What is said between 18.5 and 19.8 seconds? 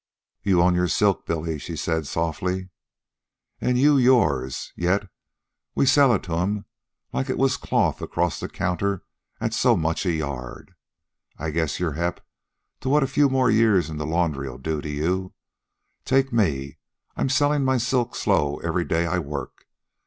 every day I work.